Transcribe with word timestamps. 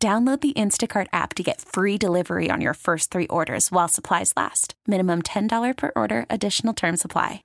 Download 0.00 0.40
the 0.40 0.52
Instacart 0.52 1.08
app 1.12 1.34
to 1.34 1.42
get 1.42 1.60
free 1.60 1.98
delivery 1.98 2.52
on 2.52 2.60
your 2.60 2.74
first 2.74 3.10
three 3.10 3.26
orders 3.26 3.72
while 3.72 3.88
supplies 3.88 4.32
last. 4.36 4.74
Minimum 4.86 5.22
$10 5.22 5.76
per 5.76 5.90
order, 5.96 6.24
additional 6.30 6.72
term 6.72 6.96
supply. 6.96 7.42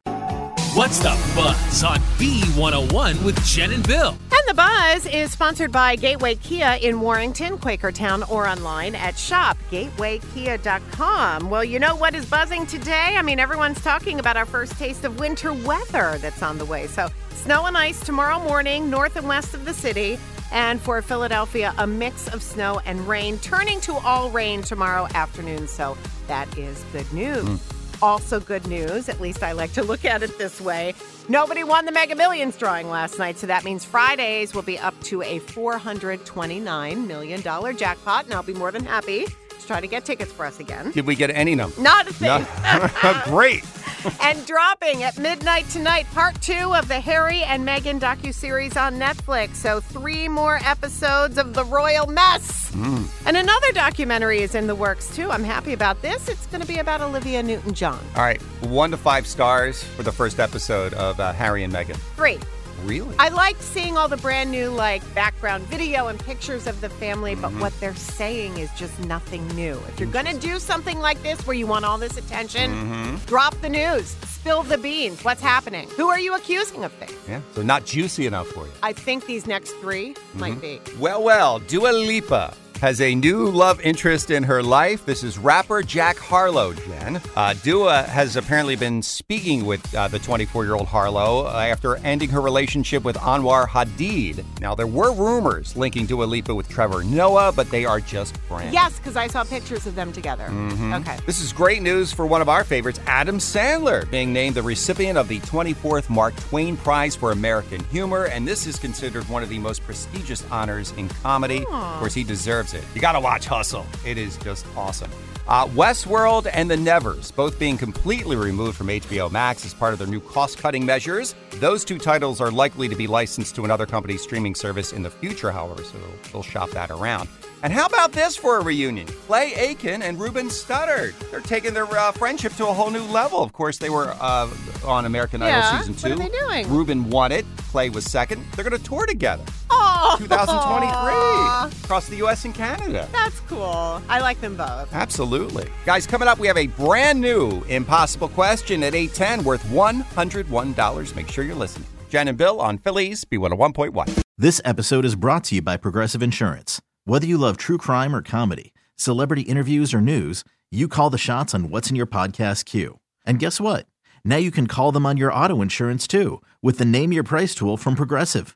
What's 0.76 1.00
the 1.00 1.20
buzz 1.34 1.84
on 1.84 1.98
B101 2.18 3.24
with 3.24 3.44
Jen 3.46 3.72
and 3.72 3.88
Bill? 3.88 4.10
And 4.10 4.48
the 4.48 4.54
buzz 4.54 5.08
is 5.08 5.32
sponsored 5.32 5.72
by 5.72 5.96
Gateway 5.96 6.36
Kia 6.36 6.78
in 6.80 7.02
Warrington, 7.02 7.58
Quakertown, 7.58 8.30
or 8.30 8.48
online 8.48 8.94
at 8.94 9.16
shopgatewaykia.com. 9.16 11.50
Well, 11.50 11.64
you 11.64 11.80
know 11.80 11.96
what 11.96 12.14
is 12.14 12.28
buzzing 12.28 12.68
today? 12.68 13.16
I 13.18 13.24
mean, 13.24 13.40
everyone's 13.40 13.84
talking 13.84 14.20
about 14.20 14.38
our 14.38 14.46
first 14.46 14.78
taste 14.78 15.06
of 15.06 15.20
winter 15.20 15.54
weather 15.54 16.20
that's 16.20 16.44
on 16.44 16.60
the 16.60 16.66
way. 16.66 16.86
So, 16.86 17.10
snow 17.32 17.66
and 17.66 17.76
ice 17.76 18.00
tomorrow 18.00 18.38
morning, 18.44 18.92
north 18.92 19.16
and 19.16 19.28
west 19.28 19.56
of 19.56 19.66
the 19.66 19.74
city. 19.74 20.20
And 20.54 20.80
for 20.80 21.02
Philadelphia, 21.02 21.74
a 21.80 21.88
mix 21.88 22.32
of 22.32 22.44
snow 22.44 22.80
and 22.86 23.08
rain, 23.08 23.40
turning 23.40 23.82
to 23.82 23.94
all 23.94 24.30
rain 24.30 24.62
tomorrow 24.62 25.08
afternoon. 25.16 25.68
So 25.68 25.98
that 26.28 26.58
is 26.58 26.86
good 26.94 27.12
news. 27.12 27.44
Mm. 27.44 27.60
Also, 28.02 28.40
good 28.40 28.68
news, 28.68 29.10
at 29.10 29.20
least 29.20 29.44
I 29.44 29.54
like 29.54 29.72
to 29.74 29.84
look 29.84 30.06
at 30.06 30.24
it 30.24 30.38
this 30.38 30.62
way. 30.62 30.94
Nobody 31.30 31.64
won 31.64 31.86
the 31.86 31.92
Mega 31.92 32.16
Millions 32.16 32.58
drawing 32.58 32.90
last 32.90 33.18
night, 33.18 33.38
so 33.38 33.48
that 33.48 33.64
means 33.64 33.86
Fridays 33.86 34.54
will 34.54 34.62
be 34.62 34.78
up 34.78 35.00
to 35.04 35.22
a 35.22 35.40
$429 35.40 37.08
million 37.08 37.42
jackpot, 37.42 38.26
and 38.26 38.34
I'll 38.34 38.44
be 38.44 38.54
more 38.54 38.72
than 38.72 38.84
happy 38.84 39.28
to 39.64 39.68
try 39.68 39.82
to 39.82 39.88
get 39.88 40.06
tickets 40.06 40.32
for 40.32 40.46
us 40.46 40.60
again. 40.60 40.92
Did 40.92 41.06
we 41.08 41.16
get 41.16 41.30
any 41.32 41.56
number? 41.56 41.80
Not 41.82 42.08
a 42.08 42.14
thing. 42.14 42.28
Not- 42.28 43.26
Great. 43.26 43.64
and 44.22 44.46
dropping 44.46 45.04
at 45.04 45.18
midnight 45.18 45.68
tonight, 45.70 46.06
part 46.14 46.40
two 46.42 46.74
of 46.76 46.88
the 46.88 47.00
Harry 47.00 47.42
and 47.44 47.68
Meghan 47.68 48.00
docuseries 48.00 48.76
on 48.80 49.00
Netflix. 49.00 49.56
So, 49.56 49.80
three 49.80 50.28
more 50.28 50.60
episodes 50.64 51.38
of 51.38 51.54
The 51.54 51.64
Royal 51.64 52.08
Mess. 52.08 52.72
Mm. 52.72 53.08
And 53.26 53.38
another 53.38 53.72
documentary 53.72 54.42
is 54.42 54.56
in 54.56 54.68
the 54.68 54.76
works, 54.76 55.16
too. 55.16 55.32
I'm 55.32 55.44
happy 55.44 55.74
about 55.74 56.02
this. 56.02 56.28
It's 56.28 56.46
going 56.48 56.62
to 56.62 56.68
be 56.68 56.80
about 56.80 57.02
Olivia 57.02 57.42
Newton 57.44 57.74
John. 57.74 58.00
All 58.16 58.24
right, 58.24 58.42
one 58.62 58.92
to 58.92 58.98
five 58.98 59.26
stars 59.26 59.84
for 59.84 60.04
the 60.04 60.12
first 60.12 60.40
episode 60.40 60.94
of 60.96 61.20
uh, 61.20 61.32
Harry 61.34 61.64
and 61.64 61.72
Meghan. 61.72 61.96
Three. 62.16 62.40
Really? 62.86 63.16
I 63.18 63.30
liked 63.30 63.62
seeing 63.62 63.98
all 63.98 64.08
the 64.08 64.18
brand 64.18 64.52
new 64.52 64.70
like 64.70 65.02
background 65.16 65.64
video 65.66 66.08
and 66.08 66.20
pictures 66.20 66.68
of 66.68 66.82
the 66.82 66.90
family, 66.90 67.36
but 67.36 67.50
mm-hmm. 67.50 67.62
what 67.62 67.80
they're 67.80 67.96
saying 67.96 68.58
is 68.58 68.70
just 68.78 68.98
nothing 69.06 69.48
new. 69.50 69.80
If 69.88 70.00
you're 70.00 70.10
going 70.10 70.26
to 70.26 70.38
do 70.38 70.60
something 70.60 71.00
like 71.00 71.22
this 71.24 71.46
where 71.48 71.56
you 71.56 71.68
want 71.68 71.86
all 71.86 71.98
this 71.98 72.18
attention, 72.18 72.72
mm-hmm. 72.72 73.16
drop 73.26 73.60
the 73.62 73.70
news, 73.70 74.16
spill 74.26 74.64
the 74.64 74.78
beans. 74.78 75.24
What's 75.24 75.42
happening? 75.42 75.88
Who 75.92 76.08
are 76.10 76.20
you 76.20 76.36
accusing 76.36 76.84
of 76.84 76.92
things? 76.94 77.16
Yeah, 77.28 77.42
so 77.54 77.62
not 77.62 77.86
juicy 77.86 78.28
enough 78.28 78.48
for 78.48 78.66
you. 78.66 78.74
I 78.82 78.94
think 78.94 79.26
these 79.26 79.48
next 79.48 79.72
3 79.78 80.14
mm-hmm. 80.14 80.40
might 80.40 80.62
be. 80.62 80.82
Well, 81.00 81.24
well, 81.24 81.60
Dua 81.60 81.90
Lipa 81.90 82.54
has 82.84 83.00
a 83.00 83.16
new 83.16 83.50
love 83.50 83.80
interest 83.80 84.30
in 84.30 84.44
her 84.44 84.62
life. 84.62 85.06
This 85.06 85.24
is 85.24 85.38
rapper 85.38 85.84
Jack 85.84 86.18
Harlow, 86.18 86.74
Jen. 86.74 87.22
Uh, 87.34 87.54
Dua 87.64 88.04
has 88.04 88.36
apparently 88.36 88.76
been 88.76 89.02
speaking 89.02 89.66
with 89.66 89.96
uh, 89.96 90.10
the 90.10 90.20
24 90.20 90.66
year 90.66 90.74
old 90.74 90.88
Harlow 90.88 91.46
uh, 91.46 91.52
after 91.52 91.96
ending 92.00 92.28
her 92.28 92.42
relationship 92.42 93.06
with 93.06 93.16
Anwar 93.16 93.70
Hadid. 93.70 94.44
Now, 94.60 94.76
there 94.76 94.86
were 94.86 95.14
rumors 95.14 95.78
linking 95.78 96.06
Dua 96.06 96.26
Lipa 96.26 96.54
with 96.54 96.68
Trevor 96.68 97.06
Noah, 97.06 97.54
but 97.56 97.72
they 97.72 97.86
are 97.86 98.02
just 98.02 98.36
friends. 98.50 98.74
Yes, 98.74 98.98
because 98.98 99.16
I 99.16 99.28
saw 99.28 99.46
pictures 99.46 99.88
of 99.88 99.96
them 99.96 100.12
together. 100.12 100.50
Mm-hmm. 100.50 100.94
Okay. 100.96 101.18
This 101.26 101.40
is 101.40 101.54
great 101.54 101.82
news 101.82 102.12
for 102.12 102.26
one 102.26 102.42
of 102.42 102.50
our 102.50 102.66
favorites, 102.66 103.00
Adam 103.08 103.38
Sandler, 103.38 104.12
being 104.12 104.34
named 104.34 104.56
the 104.56 104.62
recipient 104.62 105.18
of 105.18 105.30
the 105.30 105.40
24th 105.40 106.10
Mark 106.10 106.36
Twain 106.36 106.76
Prize 106.76 107.16
for 107.16 107.32
American 107.32 107.82
Humor. 107.86 108.26
And 108.26 108.46
this 108.46 108.68
is 108.68 108.78
considered 108.78 109.24
one 109.30 109.42
of 109.42 109.48
the 109.48 109.60
most 109.60 109.84
prestigious 109.84 110.44
honors 110.52 110.92
in 110.98 111.08
comedy. 111.08 111.62
Aww. 111.62 111.94
Of 111.94 112.00
course, 112.00 112.14
he 112.14 112.26
deserves 112.26 112.73
it. 112.76 112.84
You 112.94 113.02
got 113.02 113.14
to 113.14 113.20
watch 113.20 113.46
Hustle. 113.46 113.86
It 114.06 114.18
is 114.18 114.38
just 114.38 114.66
awesome. 114.76 115.12
Uh, 115.48 115.68
Westworld 115.68 116.50
and 116.54 116.72
The 116.72 116.78
Nevers, 116.78 117.32
both 117.32 117.60
being 117.60 117.78
completely 117.78 118.36
removed 118.36 118.78
from 118.78 118.88
HBO 118.88 119.30
Max 119.30 119.66
as 119.66 119.74
part 119.74 119.92
of 119.92 120.00
their 120.00 120.08
new 120.08 120.22
cost 120.22 120.58
cutting 120.58 120.86
measures. 120.86 121.36
Those 121.56 121.84
two 121.84 121.98
titles 121.98 122.40
are 122.40 122.50
likely 122.50 122.88
to 122.88 122.96
be 122.96 123.08
licensed 123.08 123.56
to 123.56 123.66
another 123.66 123.86
company's 123.86 124.22
streaming 124.22 124.56
service 124.56 124.94
in 124.94 125.04
the 125.04 125.10
future, 125.10 125.52
however, 125.52 125.84
so 125.84 125.98
they'll 126.32 126.44
shop 126.44 126.70
that 126.72 126.92
around. 126.92 127.28
And 127.62 127.72
how 127.72 127.86
about 127.86 128.12
this 128.12 128.36
for 128.36 128.58
a 128.58 128.62
reunion? 128.64 129.08
Clay 129.08 129.54
Aiken 129.56 130.02
and 130.02 130.20
Ruben 130.20 130.48
Studdard. 130.48 131.14
They're 131.32 131.40
taking 131.40 131.74
their 131.74 131.86
uh, 131.86 132.12
friendship 132.12 132.54
to 132.56 132.68
a 132.68 132.74
whole 132.74 132.92
new 132.92 133.04
level. 133.04 133.42
Of 133.42 133.54
course, 133.54 133.78
they 133.78 133.90
were 133.90 134.16
uh, 134.20 134.50
on 134.86 135.06
American 135.06 135.40
yeah, 135.40 135.70
Idol 135.70 135.80
season 135.80 135.96
two. 135.96 136.18
What 136.18 136.26
are 136.26 136.30
they 136.30 136.38
doing? 136.40 136.70
Ruben 136.70 137.10
won 137.10 137.32
it. 137.32 137.46
Clay 137.70 137.90
was 137.90 138.04
second. 138.04 138.46
They're 138.56 138.68
going 138.70 138.78
to 138.78 138.84
tour 138.86 139.06
together. 139.06 139.46
Oh, 139.70 139.83
2023 140.18 141.84
across 141.84 142.08
the 142.08 142.18
U.S. 142.18 142.46
and 142.46 142.54
Canada. 142.54 143.08
That's 143.12 143.40
cool. 143.42 144.02
I 144.10 144.20
like 144.22 144.40
them 144.42 144.56
both. 144.56 144.94
Absolutely, 144.94 145.68
guys. 145.86 146.06
Coming 146.08 146.28
up, 146.28 146.40
we 146.40 146.48
have 146.48 146.58
a 146.58 146.68
brand 146.68 147.20
new 147.22 147.62
impossible 147.70 148.30
question 148.30 148.84
at 148.84 148.94
8:10, 148.94 149.44
worth 149.44 149.64
101 149.72 150.74
dollars. 150.74 151.16
Make 151.16 151.30
sure 151.30 151.44
you're 151.44 151.56
listening. 151.56 151.88
Jen 152.10 152.28
and 152.28 152.38
Bill 152.38 152.62
on 152.62 152.78
Philly's 152.78 153.26
B101.1. 153.26 154.22
This 154.38 154.62
episode 154.64 155.04
is 155.06 155.16
brought 155.16 155.44
to 155.46 155.56
you 155.56 155.62
by 155.62 155.78
Progressive 155.78 156.22
Insurance. 156.22 156.80
Whether 157.06 157.26
you 157.26 157.38
love 157.38 157.58
true 157.58 157.78
crime 157.78 158.16
or 158.16 158.22
comedy, 158.22 158.74
celebrity 158.96 159.42
interviews 159.42 159.94
or 159.94 160.02
news, 160.02 160.44
you 160.72 160.88
call 160.88 161.10
the 161.10 161.18
shots 161.18 161.54
on 161.56 161.70
what's 161.70 161.90
in 161.90 161.96
your 161.96 162.06
podcast 162.06 162.66
queue. 162.66 163.00
And 163.26 163.40
guess 163.40 163.60
what? 163.60 163.88
Now 164.24 164.38
you 164.38 164.52
can 164.52 164.68
call 164.68 164.92
them 164.92 165.06
on 165.06 165.18
your 165.18 165.34
auto 165.34 165.62
insurance 165.62 166.08
too 166.08 166.42
with 166.62 166.78
the 166.78 166.86
Name 166.86 167.12
Your 167.12 167.24
Price 167.24 167.54
tool 167.56 167.78
from 167.78 167.96
Progressive. 167.96 168.56